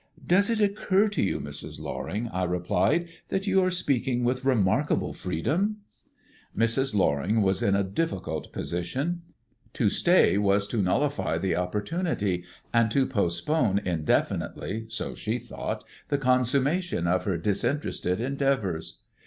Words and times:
"Does 0.25 0.49
it 0.49 0.59
occur 0.59 1.07
to 1.09 1.21
you, 1.21 1.39
Mrs. 1.39 1.79
Loring," 1.79 2.27
I 2.29 2.41
replied, 2.43 3.07
"that 3.29 3.45
you 3.45 3.63
are 3.63 3.69
speaking 3.69 4.23
with 4.23 4.43
remarkable 4.43 5.13
freedom?" 5.13 5.77
Mrs. 6.57 6.95
Loring 6.95 7.43
was 7.43 7.61
in 7.61 7.75
a 7.75 7.83
difficult 7.83 8.51
position. 8.51 9.21
To 9.73 9.91
stay 9.91 10.39
was 10.39 10.65
to 10.69 10.77
nullify 10.81 11.37
the 11.37 11.55
opportunity, 11.55 12.45
and 12.73 12.89
to 12.89 13.05
postpone 13.05 13.77
indefinitely 13.85 14.87
(so 14.89 15.13
she 15.13 15.37
thought) 15.37 15.83
the 16.07 16.17
consummation 16.17 17.05
of 17.05 17.25
her 17.25 17.37
disinterested 17.37 18.19
endeavours. 18.19 19.01